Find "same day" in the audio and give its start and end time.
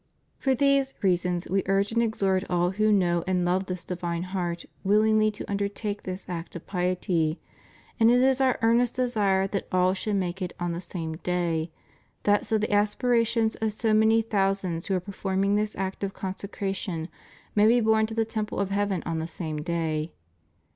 10.81-11.69, 19.27-20.13